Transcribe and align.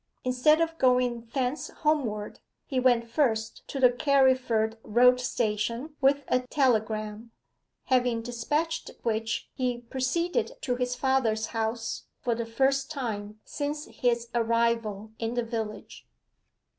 Instead 0.23 0.61
of 0.61 0.79
going 0.79 1.29
thence 1.35 1.69
homeward, 1.69 2.39
he 2.65 2.79
went 2.79 3.07
first 3.07 3.67
to 3.67 3.79
the 3.79 3.91
Carriford 3.91 4.75
Road 4.83 5.19
Station 5.19 5.95
with 6.01 6.23
a 6.27 6.39
telegram, 6.47 7.29
having 7.83 8.23
despatched 8.23 8.89
which 9.03 9.51
he 9.53 9.81
proceeded 9.81 10.53
to 10.61 10.73
his 10.75 10.95
father's 10.95 11.45
house 11.53 12.05
for 12.19 12.33
the 12.33 12.47
first 12.47 12.89
time 12.89 13.39
since 13.45 13.85
his 13.85 14.27
arrival 14.33 15.11
in 15.19 15.35
the 15.35 15.43
village. 15.45 16.07